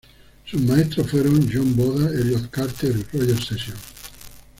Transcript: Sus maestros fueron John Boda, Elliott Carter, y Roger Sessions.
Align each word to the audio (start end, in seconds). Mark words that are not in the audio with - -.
Sus 0.45 0.59
maestros 0.61 1.11
fueron 1.11 1.47
John 1.53 1.75
Boda, 1.75 2.09
Elliott 2.09 2.49
Carter, 2.49 2.89
y 3.13 3.17
Roger 3.19 3.39
Sessions. 3.39 3.79